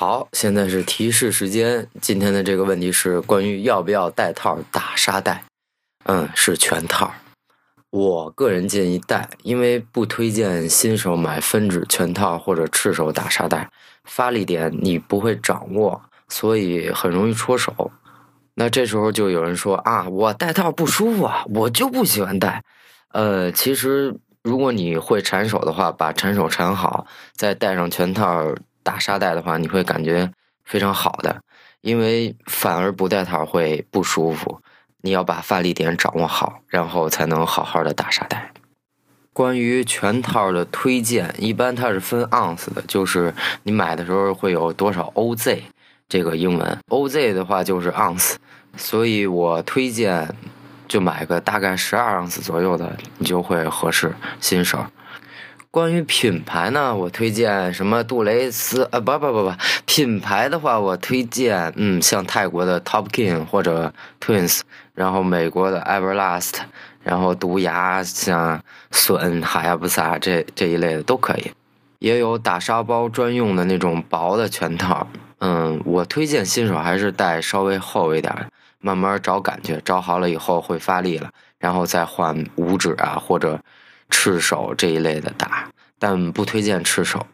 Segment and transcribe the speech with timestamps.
[0.00, 1.88] 好，现在是提示时间。
[2.00, 5.42] 今天的这个问题是关于要不要带套打沙袋。
[6.04, 7.12] 嗯，是全套。
[7.90, 13.68] 我个人建议带，因为不推荐新手买分指全套或者赤手打沙袋，
[14.04, 17.90] 发力点你不会掌握，所以很容易戳手。
[18.54, 22.62] 那这时候就有人说啊，我带套不舒服啊，我就不喜欢带。
[23.12, 27.04] 呃，其实如果你会缠手的话，把缠手缠好，
[27.34, 30.30] 再带上全套打沙袋的话，你会感觉
[30.64, 31.40] 非常好的。
[31.80, 34.60] 因为反而不带套会不舒服。
[35.00, 38.52] 你要把发力点掌握好，然后才能好好的打沙袋。
[39.32, 45.60] 关于全套的推荐，一般它是分盎司的，就是你买的时候会有多少 OZ
[46.08, 48.36] 这个英文，OZ 的话就是盎司，
[48.76, 50.34] 所以我推荐
[50.88, 54.84] 就买个大概十二盎司左右的，你就会合适新手。
[55.70, 58.88] 关于品牌呢，我推荐什么杜蕾斯？
[58.90, 59.52] 呃，不不不不，
[59.84, 64.62] 品牌的话，我推荐嗯，像泰国的 Top King 或者 Twins，
[64.94, 66.54] 然后美国的 Everlast，
[67.02, 71.52] 然后毒牙像隼、哈亚布萨这这一类的都可以。
[71.98, 75.06] 也有打沙包专用的那种薄的拳套，
[75.40, 78.34] 嗯，我推荐新手还是带稍微厚一点，
[78.80, 83.60] 慢慢找感觉，找好了以后会发力了，然后再换五指啊或者。
[84.10, 85.57] 赤手这一类的打，
[85.98, 87.28] 但不推荐赤手。